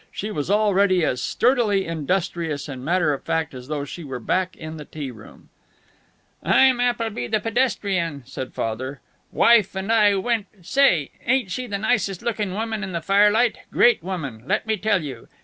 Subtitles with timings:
[0.11, 4.55] She was already as sturdily industrious and matter of fact as though she were back
[4.57, 5.49] in the tea room.
[6.41, 8.99] "I'm Appleby, the pedestrian," said Father.
[9.31, 13.59] "Wife and I went Say, ain't she the nicest looking woman in that firelight!
[13.71, 15.27] Great woman, let me tell you.